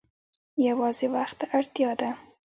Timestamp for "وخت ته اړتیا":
1.15-1.91